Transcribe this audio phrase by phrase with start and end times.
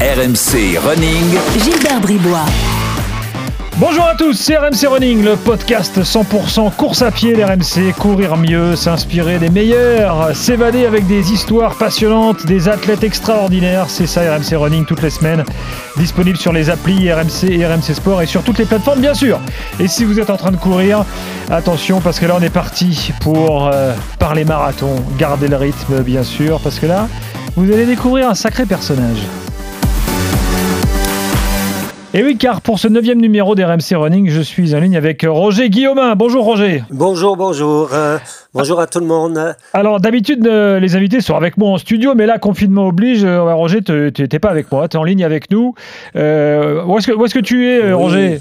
[0.00, 1.36] RMC Running.
[1.60, 2.44] Gilbert Bribois.
[3.78, 7.94] Bonjour à tous, c'est RMC Running, le podcast 100% course à pied d'RMC.
[7.98, 13.86] Courir mieux, s'inspirer des meilleurs, s'évader avec des histoires passionnantes, des athlètes extraordinaires.
[13.88, 15.44] C'est ça RMC Running toutes les semaines.
[15.96, 19.40] Disponible sur les applis RMC et RMC Sport et sur toutes les plateformes bien sûr.
[19.80, 21.04] Et si vous êtes en train de courir,
[21.50, 24.94] attention parce que là on est parti pour euh, parler marathon.
[25.18, 27.08] Gardez le rythme bien sûr parce que là
[27.56, 29.18] vous allez découvrir un sacré personnage.
[32.14, 35.68] Et oui, car pour ce neuvième numéro d'RMC Running, je suis en ligne avec Roger
[35.68, 36.14] Guillaumin.
[36.14, 36.82] Bonjour Roger.
[36.90, 37.90] Bonjour, bonjour.
[37.92, 38.16] Euh,
[38.54, 39.54] bonjour à tout le monde.
[39.74, 43.24] Alors d'habitude, euh, les invités sont avec moi en studio, mais là, confinement oblige.
[43.24, 45.74] Euh, Roger, tu n'es pas avec moi, tu es en ligne avec nous.
[46.16, 47.92] Euh, où est-ce que, est que, tu es, Oui.
[47.92, 48.40] Roger?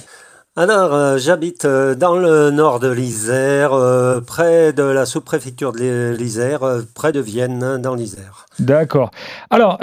[0.60, 6.16] Alors, euh, j'habite euh, dans le nord de l'Isère, euh, près de la sous-préfecture de
[6.18, 6.62] l'Isère,
[6.96, 8.48] près de Vienne, hein, dans l'Isère.
[8.58, 9.12] D'accord.
[9.52, 9.78] Alors,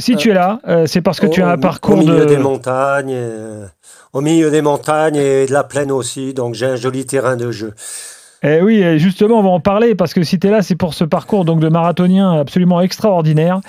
[0.00, 2.24] si tu es là, c'est parce que tu as un parcours Au milieu de...
[2.26, 3.16] des montagnes,
[4.12, 7.50] au milieu des montagnes et de la plaine aussi, donc j'ai un joli terrain de
[7.50, 7.72] jeu.
[8.42, 10.94] Eh oui, justement, on va en parler parce que si tu es là, c'est pour
[10.94, 13.60] ce parcours donc de marathonien absolument extraordinaire.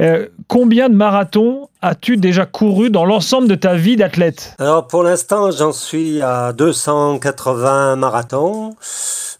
[0.00, 4.54] Euh, combien de marathons as-tu déjà couru dans l'ensemble de ta vie d'athlète?
[4.58, 8.74] Alors pour l'instant, j'en suis à 280 marathons.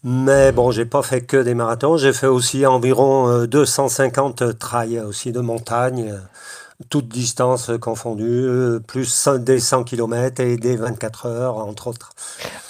[0.03, 1.98] Mais bon, j'ai pas fait que des marathons.
[1.98, 6.19] J'ai fait aussi environ euh, 250 trails aussi de montagne, euh,
[6.89, 12.11] toutes distances confondues, euh, plus des 100 km et des 24 heures, entre autres.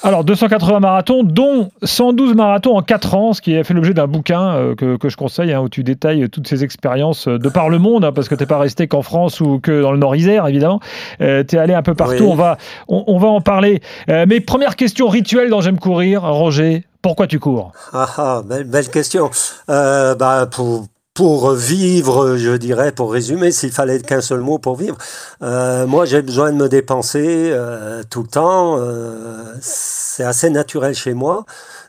[0.03, 4.07] Alors, 280 marathons, dont 112 marathons en 4 ans, ce qui a fait l'objet d'un
[4.07, 7.49] bouquin euh, que, que je conseille, hein, où tu détailles toutes ces expériences euh, de
[7.49, 9.93] par le monde, hein, parce que tu n'es pas resté qu'en France ou que dans
[9.93, 10.81] le Nord-Isère, évidemment.
[11.19, 12.31] tu es allé un peu partout, Oui.
[12.31, 12.57] on, va,
[12.89, 13.81] on, on va en parler.
[14.09, 17.73] Euh, mais première question rituelle dans J'aime courir, Roger, pourquoi tu cours?
[17.93, 19.31] Ah ah, belle, belle question.
[19.69, 20.87] Euh, bah, pour,
[21.21, 24.97] pour vivre, je dirais, pour résumer, s'il fallait qu'un seul mot pour vivre,
[25.43, 28.79] euh, moi j'ai besoin de me dépenser euh, tout le temps.
[28.79, 31.45] euh, c'est assez naturel chez moi.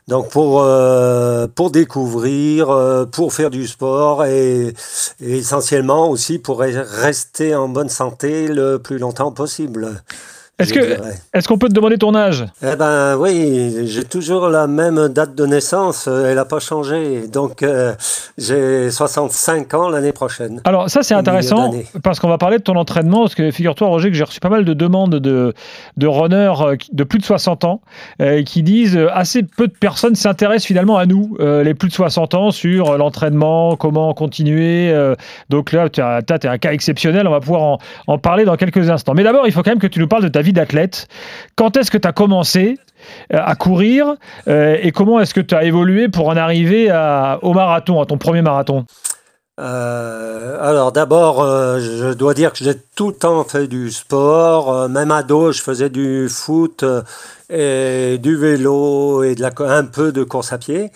[0.06, 0.62] Donc pour,
[1.54, 4.74] pour découvrir, pour faire du sport et,
[5.20, 10.02] essentiellement aussi pour re- rester en bonne santé le plus longtemps possible.
[10.62, 12.44] Est-ce que- qu'on peut te demander ton âge?
[12.62, 17.26] Eh ben oui, j'ai toujours la même date de naissance, euh, elle n'a pas changé.
[17.26, 17.92] Donc euh,
[18.38, 20.60] j'ai 65 ans l'année prochaine.
[20.64, 21.72] Alors ça c'est intéressant
[22.02, 24.48] parce qu'on va parler de ton entraînement parce que figure-toi Roger que j'ai reçu pas
[24.48, 25.52] mal de demandes de,
[25.96, 27.80] de runners euh, de plus de 60 ans
[28.20, 31.94] euh, qui disent assez peu de personnes s'intéressent finalement à nous euh, les plus de
[31.94, 34.94] 60 ans sur l'entraînement, comment continuer.
[35.48, 38.88] donc là tu t'es un cas exceptionnel, on va pouvoir en, en parler dans quelques
[38.90, 39.14] instants.
[39.14, 41.08] Mais d'abord il faut quand même que tu nous parles de ta vie d'athlète.
[41.56, 42.78] Quand est-ce que tu as commencé
[43.32, 44.14] euh, à courir
[44.48, 48.06] euh, et comment est-ce que tu as évolué pour en arriver à- au marathon, à
[48.06, 48.84] ton premier marathon?
[49.60, 51.44] Euh, alors d'abord,
[51.78, 54.72] je dois dire que j'ai tout le temps fait du sport.
[54.74, 56.84] Euh, même ado, je faisais du foot
[57.50, 60.90] et du vélo et un peu de course à pied.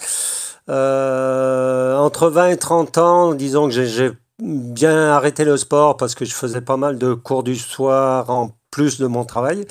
[0.69, 4.11] Entre 20 et 30 ans, disons que j'ai
[4.43, 8.51] bien arrêté le sport parce que je faisais pas mal de cours du soir en
[8.77, 9.65] plus de mon travail.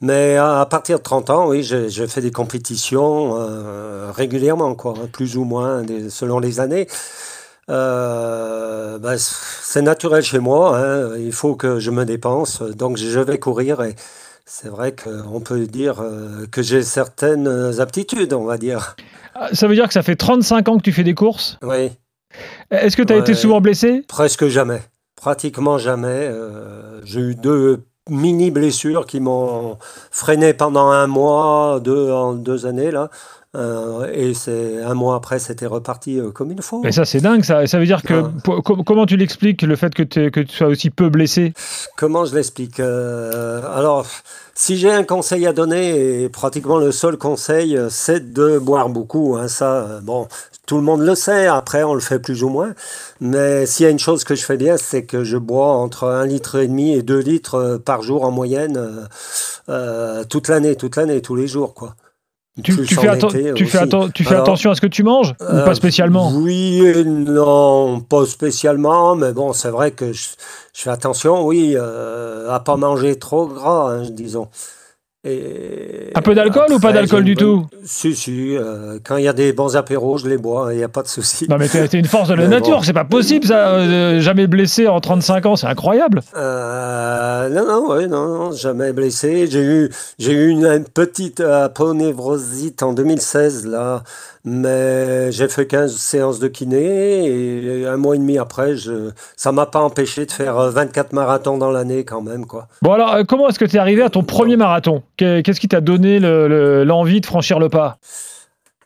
[0.00, 4.94] Mais à, à partir de 30 ans, oui, j'ai fait des compétitions euh, régulièrement, quoi,
[4.96, 6.86] hein, plus ou moins des- selon les années.
[7.68, 13.18] Euh, ben, c'est naturel chez moi, hein, il faut que je me dépense, donc je
[13.18, 13.96] vais courir et
[14.46, 18.94] c'est vrai qu'on peut dire euh, que j'ai certaines aptitudes, on va dire.
[19.34, 21.58] Ah, Ça veut dire que ça fait 35 ans que tu fais des courses?
[21.62, 21.90] Oui,
[22.70, 24.04] Est-ce que tu as été souvent blessé?
[24.06, 24.82] Presque jamais,
[25.16, 26.28] pratiquement jamais.
[26.30, 29.78] euh, j'ai eu deux mini blessures qui m'ont
[30.10, 33.10] freiné pendant un mois, deux, en deux années là.
[33.56, 36.80] Euh, et c'est un mois après, c'était reparti euh, comme il faut.
[36.82, 37.44] Mais ça, c'est dingue.
[37.44, 38.24] Ça, ça veut dire que.
[38.44, 41.52] Com- comment tu l'expliques le fait que, tu sois aussi peu blessé?
[41.96, 44.06] Comment je l'explique Euh, Alors,
[44.54, 49.36] si j'ai un conseil à donner, et pratiquement le seul conseil, c'est de boire beaucoup.
[49.36, 50.26] hein, ça, bon,
[50.66, 51.46] tout le monde le sait.
[51.46, 52.74] Après, on le fait plus ou moins.
[53.20, 56.04] Mais s'il y a une chose que je fais bien, c'est que je bois entre
[56.08, 59.04] un litre et demi et deux litres euh, par jour en moyenne, euh,
[59.68, 61.94] euh, toute l'année, toute l'année, tous les jours, quoi.
[62.62, 63.88] tu, fais, atten- tu fais, aussi.
[63.88, 66.32] atten- tu fais Alors, attention à ce que tu manges Ou pas spécialement?
[66.32, 70.28] Oui et non, pas spécialement, mais bon, c'est vrai que je,
[70.74, 74.48] je fais attention, oui, euh, à pas manger trop gras, hein, disons.
[75.26, 79.24] Et Un peu d'alcool ou pas d'alcool du bonne- tout Si, si, euh, quand il
[79.24, 81.46] y a des bons apéros, je les bois, il n'y a pas de souci.
[81.48, 82.76] Non, mais t'es une force de la nature.
[82.76, 82.82] bon.
[82.82, 83.68] C'est pas possible, ça.
[83.70, 85.56] euh, jamais blessé en 35 ans.
[85.56, 86.20] C'est incroyable.
[86.36, 89.48] Euh, non, non, ouais, non, non, jamais blessé.
[89.50, 94.02] J'ai eu, j'ai eu une, une petite aponevrosite en 2016, là.
[94.44, 99.52] Mais j'ai fait 15 séances de kiné et un mois et demi après, je, ça
[99.52, 102.44] m'a pas empêché de faire 24 euh, marathons dans l'année quand même.
[102.44, 102.68] Quoi.
[102.82, 105.02] Bon alors, euh, comment est-ce que tu es arrivé à ton premier marathon?
[105.16, 107.98] Qu'est-ce qui t'a donné l'envie de franchir le pas?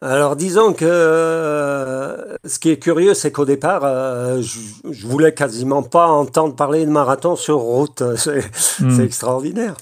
[0.00, 5.82] Alors disons que euh, ce qui est curieux, c'est qu'au départ, euh, je, voulais quasiment
[5.82, 8.02] pas entendre parler de marathon sur route.
[8.80, 8.94] Hmm.
[8.94, 9.74] C'est extraordinaire.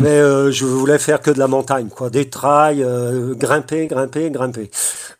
[0.00, 2.86] Mais euh, je voulais faire que de la montagne, quoi, des trails,
[3.36, 4.70] grimper, grimper, grimper.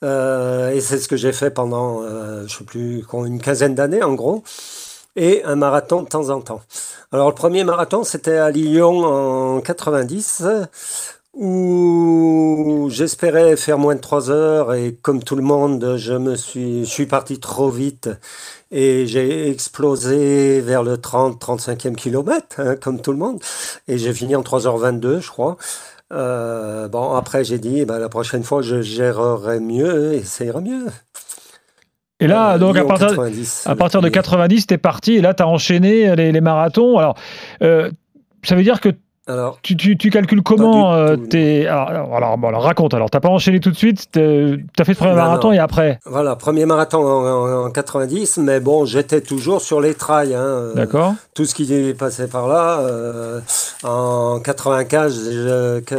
[0.02, 2.02] Et c'est ce que j'ai fait pendant,
[2.46, 4.43] je sais plus, une quinzaine d'années en gros,
[5.17, 6.62] et un marathon de temps en temps.
[7.12, 10.44] Alors le premier marathon, c'était à Lyon en 90
[11.37, 16.85] où j'espérais faire moins de 3 heures et comme tout le monde, je me suis,
[16.85, 18.08] je suis parti trop vite
[18.70, 23.41] et j'ai explosé vers le 30-35e kilomètre, hein, comme tout le monde,
[23.88, 25.56] et j'ai fini en 3h22, je crois.
[26.15, 30.61] Euh, bon, après, j'ai dit, bah, la prochaine fois, je gérerai mieux et ça ira
[30.61, 30.87] mieux.
[32.21, 33.21] Et là, euh, donc, à partir,
[33.67, 36.99] à partir de 90, tu es parti et là, tu as enchaîné les, les marathons.
[36.99, 37.17] Alors,
[37.63, 37.91] euh,
[38.45, 38.91] ça veut dire que
[39.26, 41.67] alors, tu, tu, tu, calcules comment euh, tes.
[41.67, 42.93] Alors, alors, raconte.
[42.93, 44.11] Alors, t'as pas enchaîné tout de suite.
[44.12, 45.99] T'as fait le premier marathon et après?
[46.05, 50.35] Voilà, premier marathon en, 90, mais bon, j'étais toujours sur les trails.
[50.35, 51.15] Hein, D'accord.
[51.32, 52.81] tout ce qui est passé par là.
[52.81, 53.41] Euh,
[53.82, 55.31] en 95,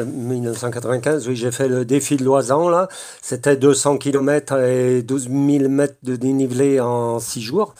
[0.06, 2.88] 1995, oui, j'ai fait le défi de Loisan là.
[3.24, 7.74] C'était 200 km et 12 000 mètres de dénivelé en 6 jours.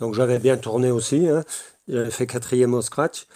[0.00, 1.28] Donc, j'avais bien tourné aussi.
[1.28, 1.44] Hein.
[1.88, 3.26] J'avais fait quatrième au scratch.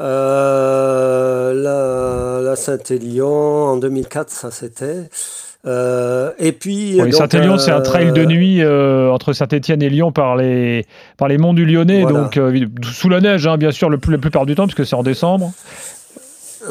[0.00, 5.08] Euh, la, la Saint-Élion, en 2004, ça c'était.
[5.66, 6.98] Euh, et puis.
[7.12, 8.64] Saint-Élion, c'est un trail de euh, nuit
[9.12, 10.86] entre Saint-Étienne et Lyon par les,
[11.18, 12.40] par les monts du Lyonnais, donc
[12.82, 15.52] sous la neige, hein, bien sûr, le, la plupart du temps, puisque c'est en décembre.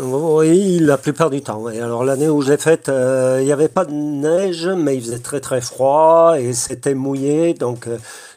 [0.02, 1.70] Oui, la plupart du temps.
[1.70, 5.20] Et alors l'année où j'ai faite, il n'y avait pas de neige, mais il faisait
[5.20, 7.88] très très froid et c'était mouillé, donc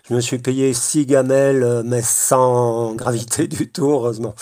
[0.08, 4.34] je me suis payé six gamelles, mais sans gravité du tout, heureusement.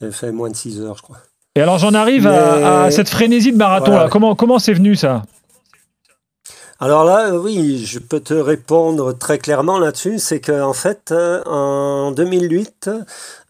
[0.00, 1.18] J'ai fait moins de 6 heures, je crois.
[1.54, 3.92] Et alors j'en arrive à, cette frénésie de marathon.
[3.92, 4.08] Là.
[4.10, 5.22] Comment comment c'est venu ça?
[6.78, 10.18] Alors là, oui, je peux te répondre très clairement là-dessus.
[10.18, 12.90] C'est qu'en en fait, euh, en 2008,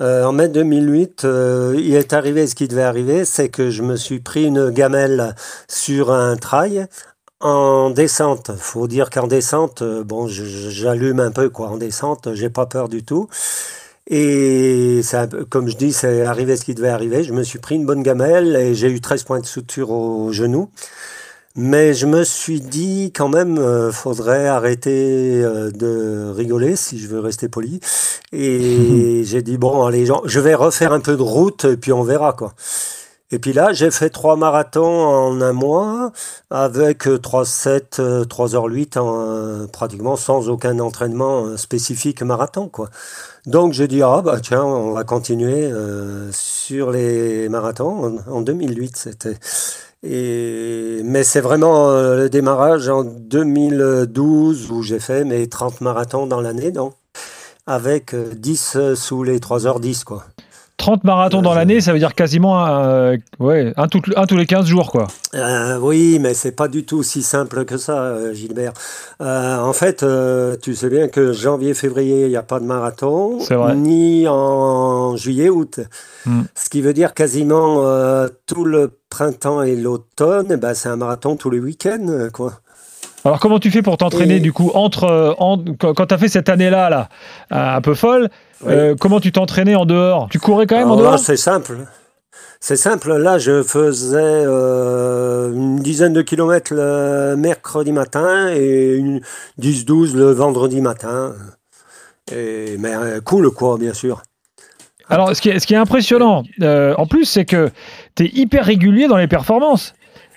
[0.01, 3.83] euh, en mai 2008, euh, il est arrivé ce qui devait arriver, c'est que je
[3.83, 5.35] me suis pris une gamelle
[5.67, 6.87] sur un trail
[7.47, 8.51] en descente.
[8.59, 11.69] Faut dire qu'en descente, bon, j'allume un peu quoi.
[11.69, 13.29] En descente, j'ai pas peur du tout.
[14.09, 17.25] Et ça, comme je dis, c'est arrivé ce qui devait arriver.
[17.25, 20.33] Je me suis pris une bonne gamelle et j'ai eu 13 points de suture au
[20.33, 20.71] genou.
[21.57, 27.09] Mais je me suis dit quand même, euh, faudrait arrêter euh, de rigoler si je
[27.09, 27.81] veux rester poli.
[28.33, 32.03] Et j'ai dit bon, allez, je vais refaire un peu de route et puis on
[32.03, 32.55] verra quoi.
[33.33, 36.13] Et puis là, j'ai fait trois marathons en un mois
[36.51, 42.69] avec 3-7, 3h08, en, pratiquement sans aucun entraînement spécifique marathon.
[42.69, 42.89] Quoi.
[43.47, 48.19] Donc j'ai dit, ah bah tiens, on va continuer euh, sur les marathons.
[48.29, 49.39] En, 2008, c'était.
[50.03, 56.27] Et, mais c'est vraiment euh, le démarrage en 2012 où j'ai fait mes 30 marathons
[56.27, 56.95] dans l'année, donc
[57.67, 60.05] avec 10 euh, sous les 3h10.
[60.05, 60.25] Quoi.
[60.77, 64.47] 30 marathons dans l'année, ça veut dire quasiment un, ouais, un, tout, un tous les
[64.47, 65.07] 15 jours, quoi.
[65.35, 68.73] Euh, oui, mais c'est pas du tout si simple que ça, euh, Gilbert.
[69.23, 70.05] Euh, en fait,
[70.61, 73.39] tu sais bien que janvier, février, il n'y a pas de marathon,
[73.75, 75.81] ni en juillet, août.
[76.27, 76.43] Hmm.
[76.55, 77.83] Ce qui veut dire quasiment
[78.47, 82.61] tout le printemps et l'automne, eh ben, c'est un marathon tous les week-ends, quoi.
[83.27, 85.37] Alors comment tu fais pour t'entraîner du coup entre,
[85.79, 87.09] quand tu as fait cette année-là là,
[87.51, 88.31] un peu folle,
[88.67, 90.29] euh, comment tu t'entraînais en dehors?
[90.31, 91.19] Tu courais quand même en dehors?
[91.19, 91.79] C'est simple.
[92.61, 93.15] C'est simple.
[93.17, 99.21] Là, je faisais euh, une dizaine de kilomètres le mercredi matin et
[99.61, 101.35] 10-12 le vendredi matin.
[102.33, 104.23] Et, mais euh, cool, quoi, bien sûr.
[105.09, 107.71] Alors, ce qui est, ce qui est impressionnant, en plus, c'est que
[108.17, 109.95] tu es hyper régulier dans les performances.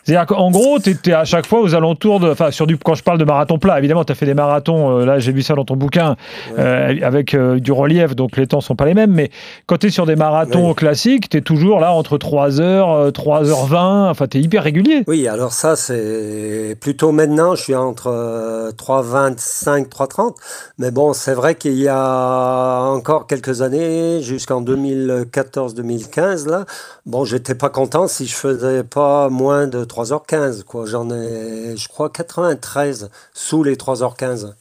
[0.10, 2.32] C'est-à-dire qu'en gros, tu étais à chaque fois aux alentours de.
[2.32, 4.98] Enfin, sur du, quand je parle de marathon plat, évidemment, tu as fait des marathons,
[4.98, 6.16] euh, là j'ai vu ça dans ton bouquin,
[6.58, 9.30] euh, avec euh, du relief, donc les temps sont pas les mêmes, mais
[9.68, 14.25] quand tu es sur des marathons classiques, tu es toujours là entre 3h, 3h20, enfin,
[14.25, 15.04] tu es hyper régulier.
[15.06, 20.34] Oui, alors ça, c'est plutôt maintenant, je suis entre 3h25, 3h30,
[20.80, 26.66] mais bon, c'est vrai qu'il y a encore quelques années, jusqu'en 2014-2015, là,
[27.06, 30.86] bon, j'étais pas content si je faisais pas moins de 3 3h15, quoi.
[30.86, 34.53] J'en ai, je crois, 93 sous les 3h15.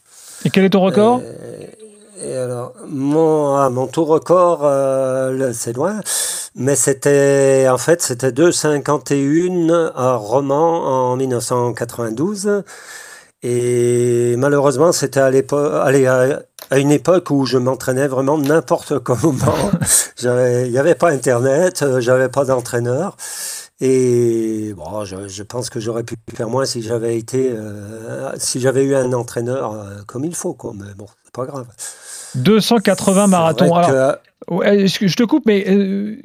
[0.45, 1.21] Et quel est ton record?
[1.23, 1.65] Euh,
[2.21, 6.01] et, alors, mon, ah, mon tout record, euh, c'est loin,
[6.55, 12.63] mais c'était, en fait, c'était 2,51 à Romans en 1992.
[13.41, 19.71] Et malheureusement, c'était à l'époque, à, une époque où je m'entraînais vraiment n'importe comment.
[20.21, 23.15] Il n'y avait pas Internet, euh, j'avais pas d'entraîneur.
[23.81, 28.83] Et bon, je, pense que j'aurais pu faire moins si j'avais été, euh, si j'avais
[28.83, 30.73] eu un entraîneur euh, comme il faut, quoi.
[30.75, 31.67] Mais bon, c'est pas grave.
[32.35, 33.73] 280 marathons.
[33.73, 34.15] Alors,
[34.49, 35.65] je te coupe, mais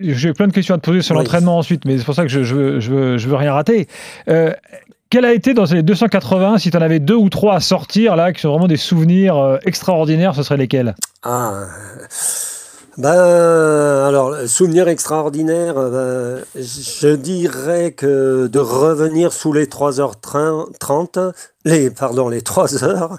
[0.01, 2.29] j'ai plein de questions à te poser sur l'entraînement ensuite, mais c'est pour ça que
[2.29, 3.89] je, je, veux, je, veux, rien rater.
[5.15, 8.17] Quel a été dans les 280, si tu en avais deux ou trois à sortir,
[8.17, 10.97] là, qui sont vraiment des souvenirs euh, extraordinaires, ce seraient lesquels?
[11.23, 11.67] Ah,
[12.97, 13.11] ben,
[14.07, 21.33] alors, souvenir extraordinaire, ben, je dirais que de revenir sous les 3h30,
[21.65, 23.19] les, pardon, les 3 heures,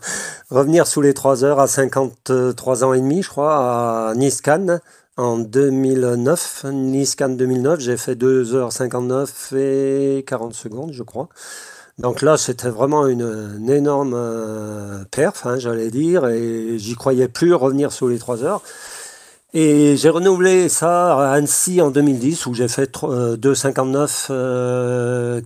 [0.49, 4.79] revenir sous les 3 heures à 53 ans et demi, je crois, à Niscan,
[5.17, 11.29] en 2009, Niscan 2009, j'ai fait 2h59 et 40 secondes, je crois.
[11.97, 17.53] Donc là, c'était vraiment une, énorme euh, perf, hein, j'allais dire, et j'y croyais plus
[17.53, 18.61] revenir sous les 3 heures.
[19.57, 25.39] Et j'ai renouvelé ça à Annecy en 2010 où j'ai fait 2,59 euh,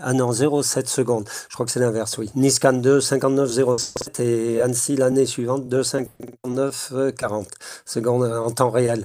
[0.00, 1.28] ah non 0,7 secondes.
[1.48, 2.30] Je crois que c'est l'inverse, oui.
[2.36, 7.48] Niscan 2, 59,07 et Annecy l'année suivante 2,59 40
[7.84, 9.04] secondes en temps réel.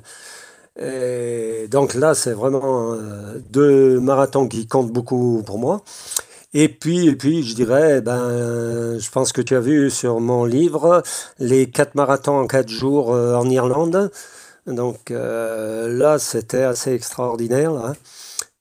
[0.77, 5.81] Donc là, c'est vraiment euh, deux marathons qui comptent beaucoup pour moi.
[6.53, 10.45] Et puis, et puis, je dirais, ben, je pense que tu as vu sur mon
[10.45, 11.01] livre
[11.39, 14.11] les quatre marathons en quatre jours euh, en Irlande.
[14.67, 17.73] Donc euh, là, c'était assez extraordinaire.
[17.73, 17.93] Là.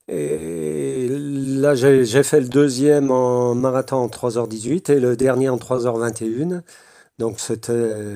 [0.08, 6.62] Et là, j'ai fait le deuxième en marathon en 3h18 et le dernier en 3h21.
[7.18, 7.38] Donc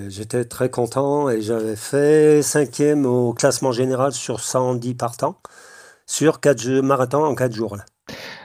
[0.09, 5.37] j'étais très content et j'avais fait cinquième au classement général sur 110 partants
[6.07, 7.77] sur quatre marathons en 4 jours.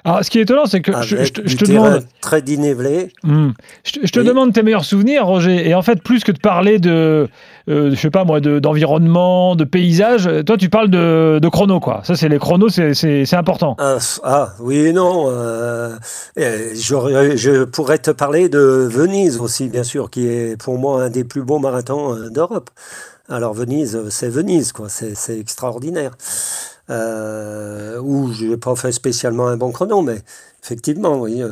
[0.05, 2.05] Alors, ce qui est étonnant, c'est que je, te demande.
[2.21, 3.11] Très dénivelé.
[3.23, 3.49] Hmm.
[3.83, 5.67] Je, te demande tes meilleurs souvenirs, Roger.
[5.67, 7.27] Et en fait, plus que de parler de,
[7.69, 12.01] euh, je sais pas moi, d'environnement, de, paysage, toi, tu parles de, chrono, quoi.
[12.03, 13.75] Ça, c'est les chronos, c'est important.
[13.79, 15.25] Ah, ah, oui et non.
[15.29, 15.95] Euh,
[16.35, 21.23] je, pourrais te parler de Venise aussi, bien sûr, qui est pour moi un des
[21.23, 22.69] plus beaux marathons euh, d'Europe.
[23.29, 24.89] Alors, Venise, c'est Venise, quoi.
[24.89, 26.17] C'est extraordinaire
[26.89, 28.01] euh,
[28.33, 30.21] je n'ai pas fait spécialement un bon chrono, mais
[30.63, 31.41] effectivement, oui.
[31.41, 31.51] Euh,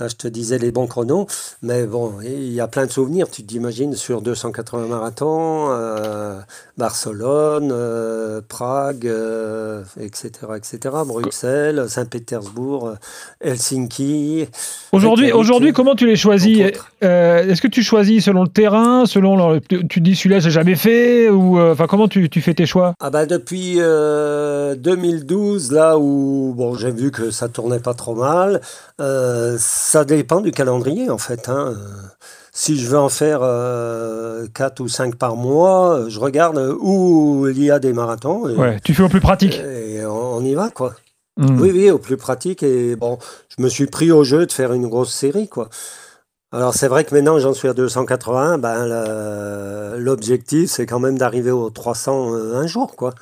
[0.00, 1.28] là, je te disais les bons chronos,
[1.62, 3.30] mais bon, il y a plein de souvenirs.
[3.30, 6.40] Tu t'imagines sur 280 marathons, euh,
[6.76, 9.08] Barcelone, euh, Prague,
[10.00, 12.94] etc., etc., Bruxelles, Saint-Pétersbourg,
[13.40, 14.48] Helsinki.
[14.90, 16.60] Aujourd'hui, aujourd'hui, comment tu les choisis
[17.00, 21.60] Est-ce que tu choisis selon le terrain, selon tu dis celui-là j'ai jamais fait ou
[21.60, 22.94] enfin comment tu, tu, fais tes choix?
[23.00, 28.60] Ah bah depuis 2012 là où bon j'ai vu que ça tournait pas trop mal.
[29.84, 31.48] Ça dépend du calendrier en fait.
[31.48, 31.74] Hein
[32.56, 37.62] si je veux en faire euh, 4 ou 5 par mois, je regarde où il
[37.62, 38.48] y a des marathons.
[38.48, 39.60] Et, ouais, tu fais au plus pratique.
[39.60, 40.94] Et on, y va, quoi.
[41.36, 41.60] Hmm.
[41.60, 42.62] Oui, oui, au plus pratique.
[42.62, 43.18] Et bon,
[43.56, 45.68] je me suis pris au jeu de faire une grosse série, quoi.
[46.52, 51.50] Alors c'est vrai que maintenant j'en suis à 280, ben, l'objectif c'est quand même d'arriver
[51.50, 53.12] aux 300 euh, un jour, quoi.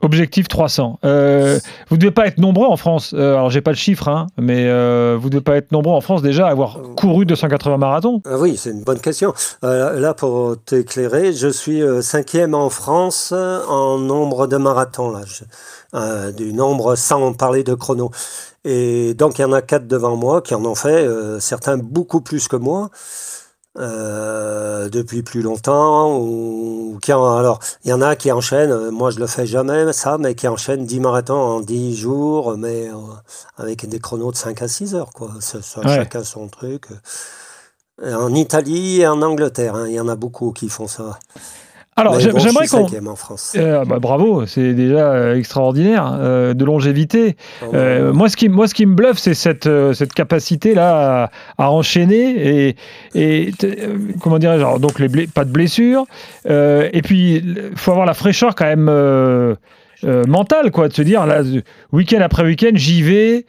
[0.00, 1.00] Objectif 300.
[1.04, 3.12] Euh, vous ne devez pas être nombreux en France.
[3.14, 5.92] Euh, alors, j'ai pas le chiffre, hein, mais euh, vous ne devez pas être nombreux
[5.92, 8.22] en France déjà à avoir couru 280 marathons.
[8.24, 9.34] Ah oui, c'est une bonne question.
[9.62, 15.12] là, pour t'éclairer, je suis cinquième en France en nombre de marathons.
[15.12, 16.30] Là.
[16.32, 18.10] du nombre sans parler de chrono.
[18.64, 21.08] Et donc, il y en a quatre devant moi qui en ont fait,
[21.40, 22.90] certains beaucoup plus que moi.
[23.78, 26.18] Euh, depuis plus longtemps.
[26.18, 30.18] Ou qui alors, il y en a qui enchaînent, moi je le fais jamais ça,
[30.18, 32.94] mais qui enchaînent 10 marathons en 10 jours, mais euh,
[33.56, 35.10] avec des chronos de 5 à 6 heures.
[35.10, 35.30] Quoi.
[35.84, 36.86] Chacun son truc.
[38.02, 41.18] En Italie et en Angleterre, hein, il y en a beaucoup qui font ça.
[41.98, 42.86] Alors, j'aimerais qu'on.
[43.56, 47.36] Euh, bah, bravo, c'est déjà euh, extraordinaire euh, de longévité.
[47.62, 47.72] Oh,
[48.12, 52.76] moi, ce qui, moi, ce qui me bluffe, c'est cette, cette capacité-là à, enchaîner et,
[53.14, 53.52] et
[54.20, 56.06] comment dirais-je Donc, les pas de blessures.
[56.46, 59.56] et puis, il faut avoir la fraîcheur quand même.
[60.28, 61.42] mentale, quoi, de se dire, là,
[61.92, 63.44] week-end après week-end, j'y vais,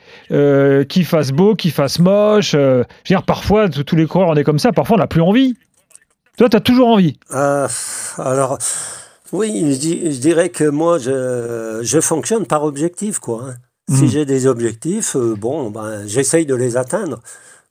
[0.87, 2.51] qu'il fasse beau, qu'il fasse moche.
[2.51, 5.21] je veux dire, parfois, tous les coureurs, on est comme ça, parfois, on n'a plus
[5.21, 5.55] envie.
[6.39, 7.67] Toi, tu as toujours envie euh,
[8.17, 8.57] Alors,
[9.33, 13.43] oui, je, dirais que moi, je, je, fonctionne par objectif, quoi.
[13.49, 13.55] Hein.
[13.93, 14.07] Si hmm.
[14.07, 17.19] j'ai des objectifs, euh, bon, ben, j'essaye de les atteindre.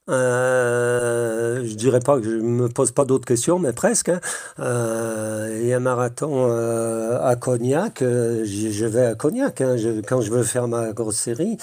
[0.08, 4.10] Euh, je dirais pas que je me pose pas d'autres questions, mais presque.
[4.58, 8.02] Il y a un marathon euh, à Cognac.
[8.02, 11.58] Euh, je vais à Cognac hein, quand je veux faire ma grosse série.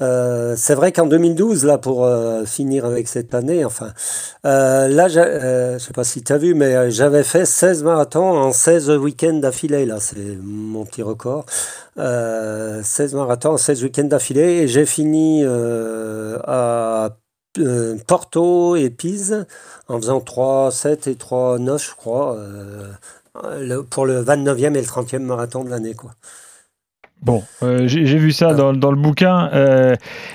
[0.00, 2.08] Euh, c'est vrai qu'en 2012, là, pour
[2.46, 3.92] finir avec cette année, enfin,
[4.44, 8.90] là, je sais pas si tu as vu, mais j'avais fait 16 marathons en 16
[8.90, 9.84] week-ends d'affilée.
[9.84, 11.44] Là, c'est mon petit record.
[11.96, 14.62] 16 marathons en 16 week-ends d'affilée.
[14.62, 17.10] Et j'ai fini à
[17.58, 19.46] euh, Porto et Pise
[19.88, 24.86] en faisant 3, 7 et 3, 9, je crois, euh, pour le 29e et le
[24.86, 25.94] 30e marathon de l'année.
[25.94, 26.12] quoi.
[27.22, 29.50] Bon, euh, j'ai vu ça dans, dans, le bouquin.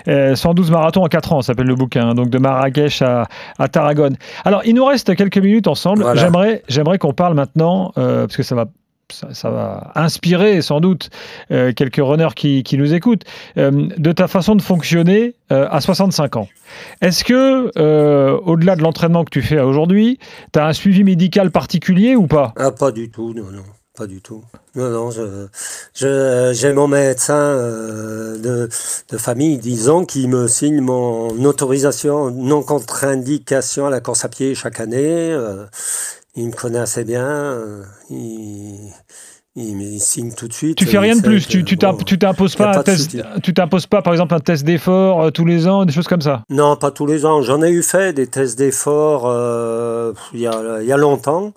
[0.06, 4.18] 112 marathons en 4 ans, s'appelle le bouquin, hein, donc de Marrakech à, à, Tarragone.
[4.44, 6.06] Alors, il nous reste quelques minutes ensemble.
[6.16, 8.66] J'aimerais, j'aimerais qu'on parle maintenant, parce que ça va
[9.12, 11.10] ça, va inspirer sans doute
[11.52, 13.24] euh, quelques runners qui, qui nous écoutent,
[13.58, 16.48] euh, de ta façon de fonctionner euh, à 65 ans.
[17.02, 17.72] Est-ce que,
[18.46, 20.20] au-delà de l'entraînement que tu fais aujourd'hui,
[20.54, 22.54] tu as un suivi médical particulier ou pas?
[22.58, 23.64] Ah, Pas du tout, non, non.
[23.98, 24.44] Pas du tout.
[24.76, 28.68] Non, non, je, j'ai mon médecin de,
[29.10, 34.54] de, famille, disons, qui me signe mon autorisation non contre-indication à la course à pied
[34.54, 35.34] chaque année
[36.36, 37.26] il me connaît assez bien.
[37.26, 38.92] Euh, il,
[39.56, 40.78] il, signe tout de suite.
[40.78, 41.48] Tu fais rien de plus.
[41.48, 42.84] Tu, tu t'imposes pas,
[43.42, 46.22] tu t'imposes pas, par exemple, un test d'effort euh, tous les ans, des choses comme
[46.22, 46.44] ça?
[46.50, 47.42] Non, pas tous les ans.
[47.42, 51.54] J'en ai eu fait des tests d'effort euh, il, y a, y a longtemps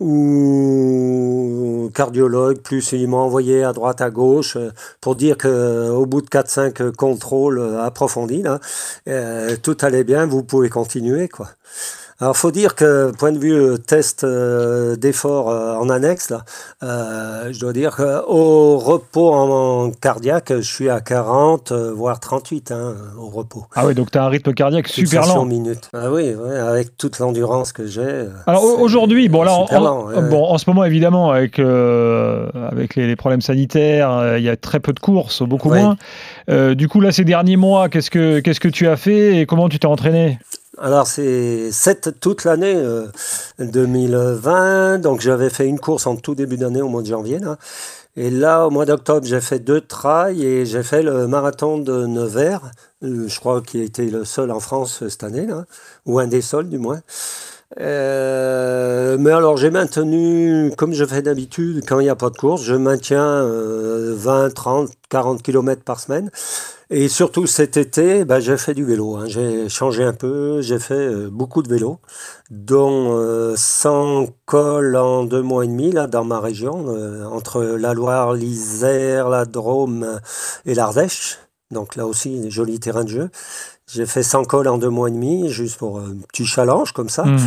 [0.00, 4.58] où cardiologue, plus il m'a envoyé à droite, à gauche,
[5.00, 8.58] pour dire que au bout de 4-5 contrôles approfondis, là,
[9.62, 11.48] tout allait bien, vous pouvez continuer, quoi.
[12.20, 16.44] Alors, faut dire que, point de vue euh, test euh, d'effort euh, en annexe, là,
[17.50, 23.28] je dois dire qu'au repos en, cardiaque, je suis à 40, voire 38 hein, au
[23.30, 23.64] repos.
[23.74, 25.44] Ah oui, donc tu as un rythme cardiaque super lent.
[25.44, 25.90] minutes.
[25.92, 28.26] Ah oui, avec toute l'endurance que j'ai.
[28.46, 34.36] Alors aujourd'hui, bon là, en, bon, en ce moment évidemment, avec, avec les, problèmes sanitaires,
[34.38, 35.96] il y a très peu de courses, beaucoup moins.
[36.74, 39.68] du coup, là, ces derniers mois, qu'est-ce que, qu'est-ce que tu as fait et comment
[39.68, 40.38] tu t'es entraîné?
[40.78, 41.70] Alors c'est
[42.20, 42.76] toute l'année
[43.58, 47.38] 2020, euh, donc j'avais fait une course en tout début d'année au mois de janvier.
[47.38, 47.56] Là.
[48.16, 52.06] Et là, au mois d'octobre, j'ai fait deux trails et j'ai fait le marathon de
[52.06, 52.70] Nevers,
[53.02, 55.64] euh, je crois qu'il a été le seul en France cette année, là,
[56.06, 57.00] ou un des seuls du moins.
[57.80, 62.36] Euh, mais alors j'ai maintenu, comme je fais d'habitude, quand il n'y a pas de
[62.36, 66.30] course, je maintiens 20, 30, 40 km par semaine.
[66.96, 69.16] Et surtout cet été, bah, j'ai fait du vélo.
[69.16, 69.24] Hein.
[69.26, 71.98] J'ai changé un peu, j'ai fait euh, beaucoup de vélo,
[72.50, 77.64] dont 100 euh, cols en deux mois et demi là, dans ma région, euh, entre
[77.64, 80.20] la Loire, l'Isère, la Drôme
[80.66, 81.38] et l'Ardèche.
[81.72, 83.30] Donc là aussi, joli terrain de jeu.
[83.92, 87.08] J'ai fait 100 cols en deux mois et demi, juste pour un petit challenge comme
[87.08, 87.24] ça.
[87.24, 87.40] Mmh.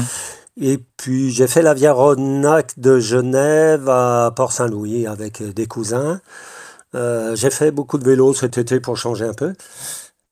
[0.60, 6.20] Et puis j'ai fait la Via Rodnac de Genève à Port-Saint-Louis avec des cousins.
[6.96, 9.54] Euh, j'ai fait beaucoup de vélo cet été pour changer un peu.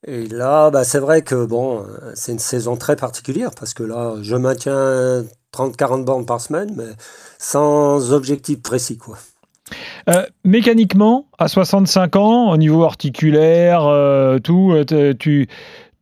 [0.07, 3.83] Et là, bah, c'est vrai que bon, euh, c'est une saison très particulière parce que
[3.83, 6.93] là, je maintiens 30-40 bornes par semaine, mais
[7.39, 8.97] sans objectif précis.
[8.97, 9.17] Quoi.
[10.09, 13.81] Euh, mécaniquement, à 65 ans, au niveau articulaire,
[14.43, 14.75] tout,
[15.19, 15.47] tu,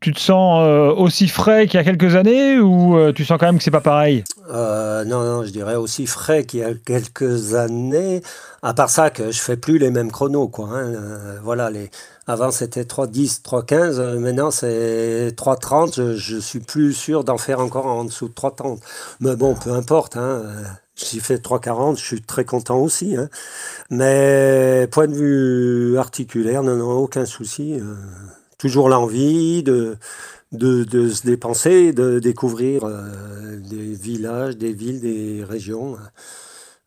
[0.04, 3.38] tu te sens euh, aussi frais qu'il y a quelques années ou euh, tu sens
[3.40, 4.26] quand même que c'est pas pareil?
[4.52, 8.22] Euh, non, non, je dirais aussi frais qu'il y a quelques années.
[8.62, 10.68] À part ça, que je fais plus les mêmes chronos, quoi.
[10.74, 10.92] Hein.
[11.42, 11.90] voilà, les...
[12.28, 15.96] avant c'était 3.10, 3.15, maintenant c'est 3.30.
[15.96, 18.80] Je, je suis plus sûr d'en faire encore en dessous de 3.30.
[19.22, 20.18] Mais bon, peu importe.
[20.96, 23.16] J'y fais 3,40, je suis très content aussi.
[23.16, 23.30] Hein.
[23.90, 27.80] Mais point de vue articulaire, non, aucun souci
[28.64, 29.98] toujours l'envie de,
[30.54, 35.98] de, se dépenser, de découvrir euh, des villages, des villes, des régions.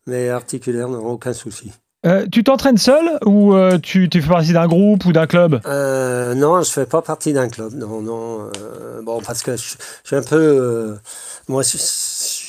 [0.07, 1.71] Mais articulaire, non, aucun souci.
[2.07, 5.61] Euh, tu t'entraînes seul ou euh, tu, tu, fais partie d'un groupe ou d'un club?
[5.65, 7.75] Non, je fais pas partie d'un club.
[7.75, 8.49] Non, non.
[9.03, 10.97] bon, parce que je, suis un peu.
[11.47, 11.77] moi, je,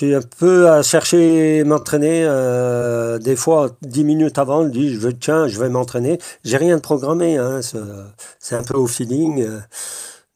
[0.06, 2.22] suis un peu à chercher m'entraîner.
[3.20, 6.18] des fois, dix minutes avant, je dis, je veux, tiens, je vais m'entraîner.
[6.44, 7.36] J'ai rien de programmé.
[7.36, 7.60] Hein,
[8.38, 9.46] c'est un peu au feeling.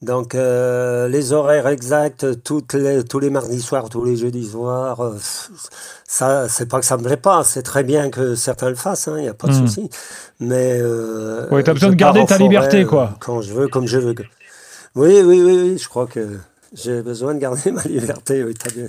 [0.03, 5.01] Donc, euh, les horaires exacts, toutes les, tous les mardis soirs, tous les jeudis soirs,
[5.01, 5.17] euh,
[6.09, 9.07] ça, c'est pas que ça me plaît pas, c'est très bien que certains le fassent,
[9.07, 9.67] il hein, n'y a pas de hmm.
[9.69, 9.91] souci.
[10.41, 10.81] Mais.
[10.81, 13.15] Euh, oui, tu as besoin de garder ta liberté, quoi.
[13.21, 14.15] Quand je veux, comme je veux.
[14.97, 16.37] Oui, oui, oui, oui, je crois que
[16.73, 18.89] j'ai besoin de garder ma liberté, oui, tu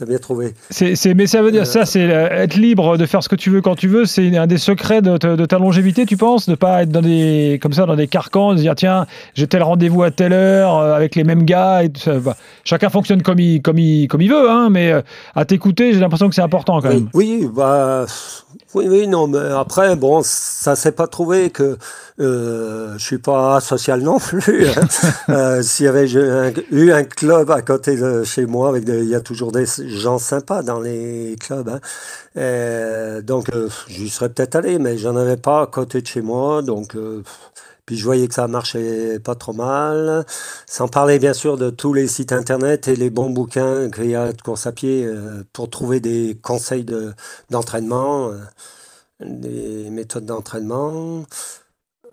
[0.00, 0.54] T'as bien trouvé.
[0.70, 3.60] C'est, mais ça veut dire ça, c'est être libre de faire ce que tu veux
[3.60, 4.06] quand tu veux.
[4.06, 7.58] C'est un des secrets de, de ta longévité, tu penses, de pas être dans des
[7.60, 11.16] comme ça dans des carcans, de dire tiens, j'ai tel rendez-vous à telle heure avec
[11.16, 12.18] les mêmes gars et tout ça.
[12.18, 12.34] Bah,
[12.64, 14.90] chacun fonctionne comme il comme il comme il veut, hein, mais
[15.34, 17.10] à t'écouter, j'ai l'impression que c'est important quand même.
[17.12, 18.06] Oui, bah
[18.72, 21.76] oui, oui, non, mais après, bon, ça s'est pas trouvé que
[22.20, 24.68] euh, je suis pas social non plus.
[24.68, 24.72] Hein.
[25.30, 26.08] euh, S'il y avait
[26.70, 30.18] eu un club à côté de chez moi, avec il y a toujours des gens
[30.18, 31.68] sympas dans les clubs.
[31.68, 31.80] Hein.
[32.36, 36.22] Euh, donc, euh, j'y serais peut-être allé, mais j'en avais pas à côté de chez
[36.22, 36.96] moi, donc.
[37.90, 40.24] Euh, puis je voyais que ça marchait pas trop mal.
[40.66, 44.14] Sans parler bien sûr de tous les sites internet et les bons bouquins qu'il y
[44.14, 46.86] a de course à pied euh, pour trouver des conseils
[47.50, 48.38] d'entraînement, euh,
[49.20, 51.24] des méthodes d'entraînement.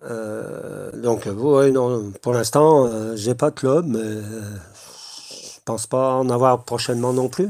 [0.04, 1.74] Euh, donc, ouais,
[2.22, 7.50] pour l'instant, j'ai pas de club, mais je pense pas en avoir prochainement non plus.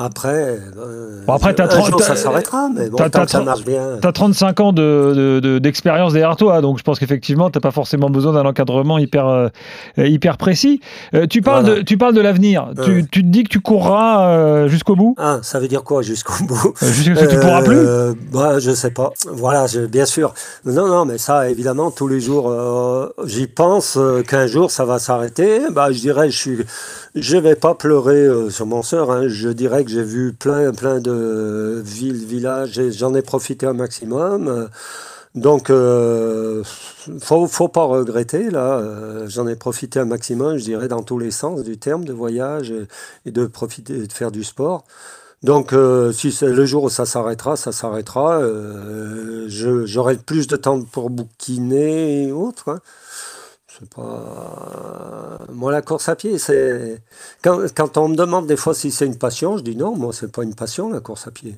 [0.00, 3.98] Après, euh, bon, après jour, ça s'arrêtera, mais bon, tant que ça marche bien.
[4.00, 7.60] Tu as 35 ans d'expérience de, de, derrière toi, donc je pense qu'effectivement, tu n'as
[7.60, 9.48] pas forcément besoin d'un encadrement hyper, euh,
[9.96, 10.80] hyper précis.
[11.14, 12.68] Euh, tu, parles de, tu parles de l'avenir.
[12.84, 15.16] Tu, tu, te dis que tu courras euh, jusqu'au bout?
[15.18, 16.74] Ah, ça veut dire quoi jusqu'au bout?
[16.80, 17.84] Jusqu'à ce que tu pourras plus?
[18.32, 19.12] bah, Je sais pas.
[19.32, 20.32] Voilà, je, bien sûr.
[20.64, 22.54] Non, non, mais ça, évidemment, tous les jours,
[23.24, 25.62] j'y pense qu'un jour, ça va s'arrêter.
[25.72, 26.58] Bah, je dirais, je suis
[27.14, 29.12] je vais pas pleurer euh, sur mon sort.
[29.12, 29.28] Hein.
[29.28, 34.68] Je dirais que j'ai vu plein, plein de villes, villages, j'en ai profité un maximum.
[35.34, 36.64] Donc, euh,
[37.20, 38.78] faut, faut pas regretter là.
[38.78, 42.12] Euh, j'en ai profité un maximum, je dirais dans tous les sens du terme de
[42.12, 42.72] voyage
[43.24, 44.84] et, de profiter de faire du sport.
[45.42, 48.40] Donc, euh, si le jour où ça s'arrêtera, ça s'arrêtera.
[49.46, 52.70] J'aurai plus de temps pour bouquiner et autres.
[52.70, 52.80] Hein
[53.86, 55.38] pas.
[55.52, 57.00] Moi, la course à pied, c'est.
[57.42, 60.12] Quand, quand, on me demande des fois si c'est une passion, je dis non, moi,
[60.12, 61.56] c'est pas une passion, la course à pied.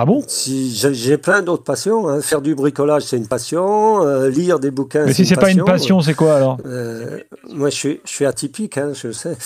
[0.00, 0.22] Ah bon?
[0.28, 2.08] Si, J'ai plein d'autres passions.
[2.08, 2.20] Hein.
[2.20, 4.06] Faire du bricolage, c'est une passion.
[4.06, 6.58] Euh, lire des bouquins, Mais si c'est pas une passion, c'est quoi alors?
[6.66, 7.18] euh,
[7.48, 9.36] Moi, je suis, je suis atypique, hein, je sais.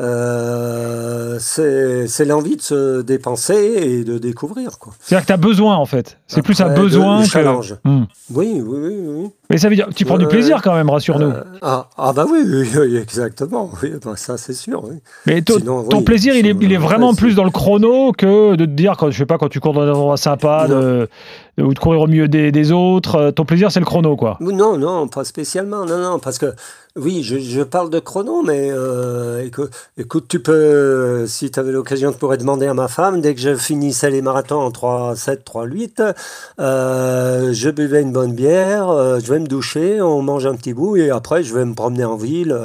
[0.00, 4.70] Euh, c'est l'envie de se dépenser et de découvrir.
[5.00, 6.18] C'est-à-dire que tu as besoin, en fait.
[6.26, 7.28] C'est plus un besoin que...
[7.28, 7.76] challenge.
[7.84, 9.30] Oui, oui, oui, oui.
[9.50, 11.32] Mais ça veut dire tu prends du plaisir quand même, rassure-nous.
[11.60, 13.68] ah, ah, bah oui, oui, exactement.
[13.82, 14.82] Oui, bah ça c'est sûr.
[15.26, 18.70] Mais ton plaisir, il est, il est vraiment plus dans le chrono que de te
[18.70, 21.08] dire, quand, je sais pas, quand tu cours dans endroit sympa de,
[21.60, 23.16] ou de courir au milieu des, des autres.
[23.16, 24.38] Euh, ton plaisir, c'est le chrono, quoi.
[24.40, 25.84] Non, non, pas spécialement.
[25.84, 26.54] Non, non, parce que
[27.00, 29.48] oui, je, parle de chrono, mais euh,
[29.96, 33.40] écoute, tu peux, si tu avais l'occasion, tu pourrais demander à ma femme, dès que
[33.40, 36.02] je finissais les marathons en 3, 7, 3, 8,
[36.60, 40.74] euh, je buvais une bonne bière, euh, je vais me doucher, on mange un petit
[40.74, 42.56] bout, et après, je vais me promener en ville,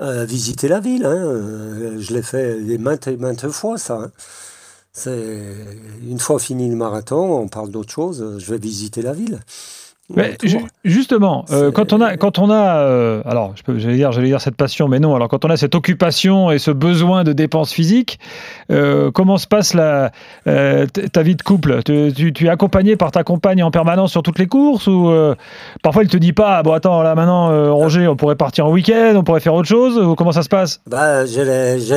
[0.00, 1.04] euh, visiter la ville.
[1.04, 1.98] Hein.
[1.98, 3.94] Je l'ai fait maintes et maintes fois, ça.
[3.94, 4.10] Hein.
[4.92, 5.38] C'est
[6.02, 8.36] une fois fini le marathon, on parle d'autre chose.
[8.38, 9.40] Je vais visiter la ville.
[10.14, 10.36] Mais
[10.84, 14.56] justement, euh, quand on a, quand on a, euh, alors j'allais dire, j'allais dire cette
[14.56, 15.14] passion, mais non.
[15.14, 18.18] Alors quand on a cette occupation et ce besoin de dépenses physiques,
[18.72, 20.10] euh, comment se passe la,
[20.44, 21.82] ta vie de couple?
[21.84, 25.12] Tu, tu, es accompagné par ta compagne en permanence sur toutes les courses ou
[25.82, 29.14] parfois il te dit pas, bon attends là maintenant Roger, on pourrait partir en week-end,
[29.16, 30.80] on pourrait faire autre chose ou comment ça se passe?
[30.86, 31.44] Bah j'ai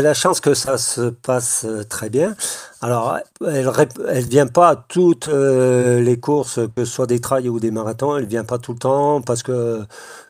[0.02, 2.36] la chance que ça se passe très bien.
[2.84, 7.48] Alors, elle ne vient pas à toutes euh, les courses, que ce soit des trails
[7.48, 9.80] ou des marathons, elle ne vient pas tout le temps parce que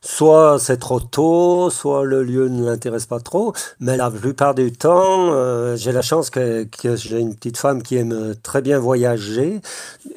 [0.01, 3.53] soit c'est trop tôt, soit le lieu ne l'intéresse pas trop.
[3.79, 7.97] Mais la plupart du temps, euh, j'ai la chance que, j'ai une petite femme qui
[7.97, 9.59] aime très bien voyager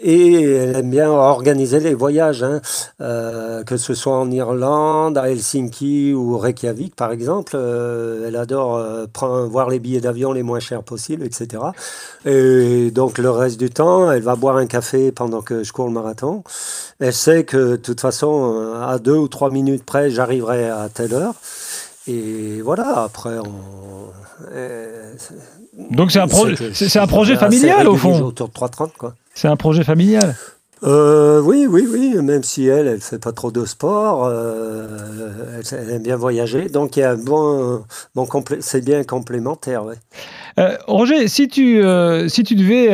[0.02, 2.60] et elle aime bien organiser les voyages, hein.
[3.00, 7.56] euh, que ce soit en Irlande, à Helsinki ou Reykjavik par exemple.
[7.56, 11.62] elle adore prendre, voir les billets d'avion les moins chers possibles, etc.
[12.26, 15.86] Et donc le reste du temps, elle va boire un café pendant que je cours
[15.86, 16.42] le marathon.
[16.98, 21.14] Elle sait que de toute façon, à deux ou trois minutes près, j'arriverai à telle
[21.14, 21.34] heure.
[22.08, 24.10] Et voilà, après, on...
[25.90, 29.14] Donc c'est un, un projet familial au fond Autour de 3,30 quoi.
[29.34, 30.34] C'est un projet familial
[30.82, 35.90] euh, oui, oui, oui, même si elle, elle fait pas trop de sport, euh, elle,
[35.90, 37.84] aime bien voyager, donc il y a un bon,
[38.14, 38.28] bon
[38.60, 39.84] c'est bien complémentaire.
[40.58, 41.82] Euh, Roger, si tu,
[42.28, 42.90] si tu devais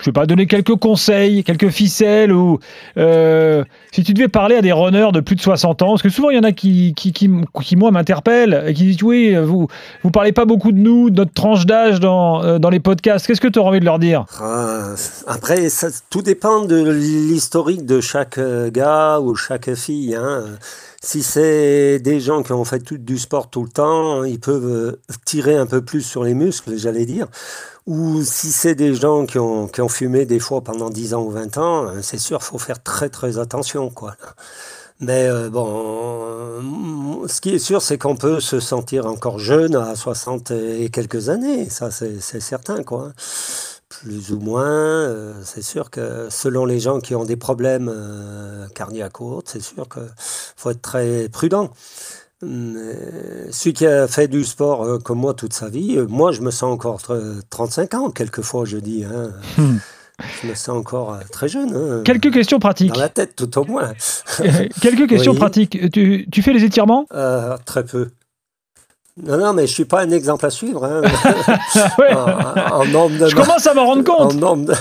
[0.00, 2.58] je vais pas donner quelques conseils, quelques ficelles ou
[2.98, 6.08] euh, si tu devais parler à des runners de plus de 60 ans, parce que
[6.08, 7.30] souvent il y en a qui, qui, qui,
[7.62, 9.68] qui moi m'interpellent et qui disent oui, vous
[10.02, 13.26] vous parlez pas beaucoup de nous, de notre tranche d'âge dans, euh, dans les podcasts.
[13.26, 14.24] Qu'est-ce que tu aurais envie de leur dire?
[14.40, 14.94] Ah,
[15.26, 15.68] Après,
[16.10, 20.14] tout dépend de l'historique de chaque euh, gars ou chaque fille.
[20.14, 20.44] Hein.
[21.02, 25.00] Si c'est des gens qui ont fait du sport tout le temps, ils peuvent euh,
[25.24, 27.28] tirer un peu plus sur les muscles, j'allais dire.
[27.86, 31.22] Ou si c'est des gens qui ont, qui ont fumé des fois pendant 10 ans
[31.22, 33.90] ou 20 ans, euh, c'est sûr, faut faire très très attention.
[33.90, 34.16] quoi.
[35.00, 39.94] Mais euh, bon, ce qui est sûr, c'est qu'on peut se sentir encore jeune à
[39.94, 41.68] 60 et quelques années.
[41.68, 43.12] Ça, c'est certain, quoi.
[44.02, 48.66] Plus ou moins, euh, c'est sûr que selon les gens qui ont des problèmes euh,
[48.74, 51.70] cardiaques ou autres, c'est sûr qu'il faut être très prudent.
[52.42, 56.42] Mais celui qui a fait du sport euh, comme moi toute sa vie, moi je
[56.42, 59.04] me sens encore euh, 35 ans, quelquefois je dis.
[59.04, 59.30] hein.
[59.56, 59.76] Hmm.
[60.42, 61.74] Je me sens encore très jeune.
[61.74, 62.02] hein.
[62.04, 62.92] Quelques questions pratiques.
[62.92, 63.92] Dans la tête, tout au moins.
[64.80, 65.38] quelques questions Oui.
[65.38, 65.90] pratiques.
[65.90, 67.06] Tu, tu fais les étirements?
[67.12, 68.08] Euh, très peu.
[69.22, 70.84] Non, non, mais je suis pas un exemple à suivre.
[70.84, 71.00] hein.
[71.98, 72.12] Ouais.
[72.14, 74.34] en, en nombre de Je commence à m'en rendre en compte.
[74.34, 74.74] nombre de-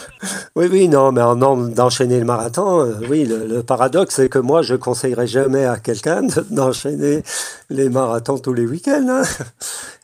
[0.56, 4.28] oui, oui, non, mais en nombre d'enchaîner le marathon, euh, oui, le, le paradoxe, c'est
[4.28, 7.22] que moi, je conseillerais jamais à quelqu'un de- d'enchaîner
[7.70, 9.06] les marathons tous les week-ends.
[9.08, 9.22] hein.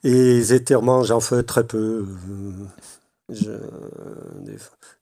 [0.03, 1.77] Et les étirements, j'en fais très peu.
[1.79, 2.05] euh,
[3.33, 3.51] Je,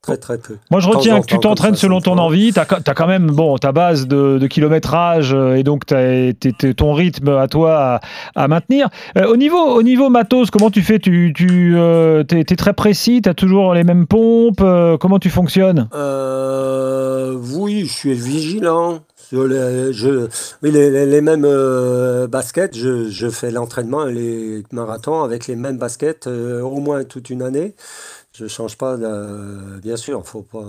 [0.01, 0.57] très, très peu.
[0.71, 2.53] Moi, je retiens en que tu t'entraînes selon ton envie.
[2.53, 6.35] Tu as, quand même bon, ta base de, de kilométrage euh, et donc t'es-
[6.77, 8.01] ton rythme à toi
[8.35, 8.89] à, à maintenir.
[9.19, 11.01] Euh, au, niveau, au niveau matos, comment tu fais?
[11.01, 13.23] Tu, tu es, très précis?
[13.23, 14.61] Tu as toujours les mêmes pompes?
[14.61, 15.89] Euh, Comment tu fonctionnes?
[15.95, 19.01] Euh, oui, je suis vigilant.
[19.33, 20.29] Les, je,
[20.63, 25.79] oui, les, les- mêmes euh, baskets, je, je fais l'entraînement les marathons avec les mêmes
[25.79, 27.75] baskets euh, au moins toute une année.
[28.35, 28.97] Je change pas.
[28.97, 30.65] de- bien sûr, faut pas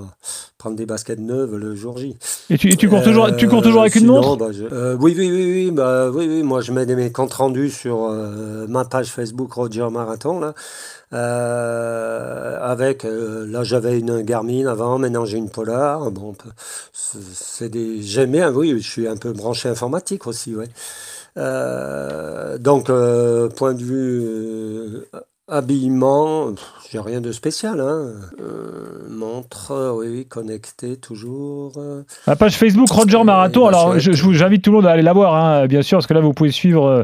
[0.58, 2.18] prendre des baskets neuves le jour J.
[2.50, 4.36] Et tu, et tu cours, toujours, tu cours toujours avec une sinon, montre?
[4.38, 6.44] bah, je- euh, oui, oui, oui, oui, bah, oui, oui.
[6.44, 10.54] Moi, je mets mes comptes rendus sur euh, ma page Facebook Roger Marathon là.
[11.14, 16.10] Euh, avec euh, là j'avais une Garmin avant, maintenant j'ai une Polar.
[16.12, 16.34] Bon,
[16.92, 20.70] c'est des j'aime bien, oui, je suis un peu branché informatique aussi, ouais.
[21.38, 25.08] Euh, donc euh, point de vue euh,
[25.50, 26.48] habillement,
[26.90, 28.12] j'ai rien de spécial, hein.
[28.40, 31.74] Euh, montre, oui, oui, connecté toujours.
[32.26, 33.64] La page Facebook Roger Marathon.
[33.64, 36.14] bah, Alors, j'invite tout le monde à aller la voir, hein, bien sûr, parce que
[36.14, 37.04] là, vous pouvez suivre euh,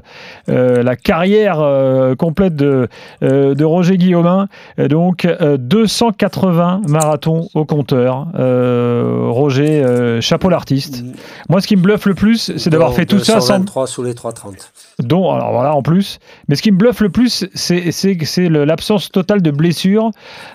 [0.49, 2.87] euh, la carrière euh, complète de,
[3.21, 4.47] de Roger Guillaumin.
[4.77, 8.27] Donc, euh, 280 marathons au compteur.
[8.35, 11.03] Roger, chapeau l'artiste.
[11.49, 13.59] Moi, ce qui me bluffe le plus, c'est d'avoir fait tout ça sans.
[13.59, 14.71] 223 sous les 330.
[14.99, 16.19] Dont, alors voilà, en plus.
[16.47, 20.11] Mais ce qui me bluffe le plus, c'est c'est- l'absence totale de blessures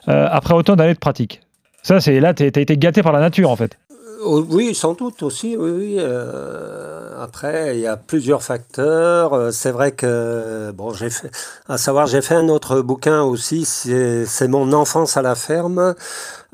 [0.08, 1.40] euh, après autant d'années de pratique.
[1.82, 3.76] Ça, c'est là, tu as été gâté par la nature, en fait.
[4.26, 5.96] Oh, Oui, sans doute aussi, oui, oui.
[5.98, 9.34] euh, après, il y a plusieurs facteurs.
[9.34, 11.30] Euh, C'est vrai que, bon, j'ai fait,
[11.68, 15.94] à savoir, j'ai fait un autre bouquin aussi, c'est Mon enfance à la ferme,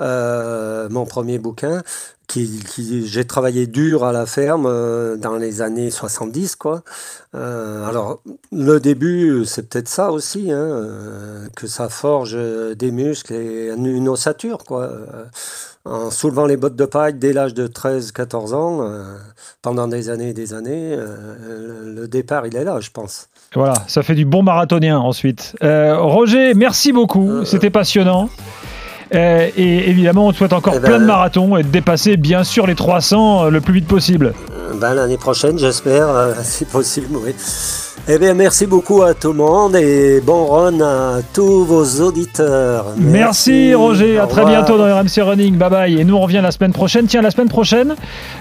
[0.00, 1.82] euh, mon premier bouquin,
[2.30, 6.82] qui, qui j'ai travaillé dur à la ferme euh, dans les années 70, quoi.
[7.34, 8.20] Euh, alors,
[8.52, 12.36] le début, c'est peut-être ça aussi, hein, euh, que ça forge
[12.76, 14.88] des muscles et une ossature, quoi.
[15.84, 19.16] En soulevant les bottes de paille dès l'âge de 13-14 ans, euh,
[19.62, 23.28] pendant des années et des années, le- départ, il est là, je pense.
[23.54, 25.56] Voilà, ça fait du bon marathonien ensuite.
[25.62, 28.28] Roger, merci beaucoup, c'était passionnant.
[29.14, 32.16] Euh, et évidemment, on te souhaite encore Eh ben, plein de marathons et de dépasser
[32.16, 34.34] bien sûr les 300 euh, le plus vite possible.
[34.52, 37.34] Euh, Ben, L'année prochaine, j'espère, euh, si possible, oui.
[38.12, 42.86] Eh bien, merci beaucoup à tout le monde et bon run à tous vos auditeurs.
[42.96, 46.00] Merci, Roger, à très bientôt dans RMC Running, bye bye.
[46.00, 47.06] Et nous on revient la semaine prochaine.
[47.06, 47.94] Tiens, la semaine prochaine,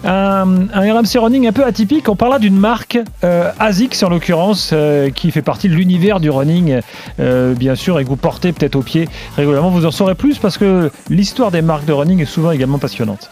[0.03, 2.09] un, un RMC Running un peu atypique.
[2.09, 6.31] On parlera d'une marque, euh, ASICS en l'occurrence, euh, qui fait partie de l'univers du
[6.31, 6.79] running,
[7.19, 9.69] euh, bien sûr, et que vous portez peut-être au pied régulièrement.
[9.69, 13.29] Vous en saurez plus parce que l'histoire des marques de running est souvent également passionnante.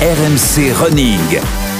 [0.00, 1.75] RMC Running.